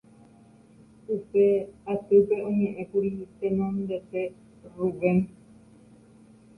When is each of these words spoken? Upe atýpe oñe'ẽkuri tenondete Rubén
Upe 1.13 1.43
atýpe 1.93 2.35
oñe'ẽkuri 2.47 3.11
tenondete 3.39 4.21
Rubén 4.75 5.17